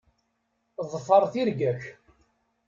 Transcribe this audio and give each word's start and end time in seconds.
Ḍfeṛ 0.91 1.23
tirga-k. 1.31 1.81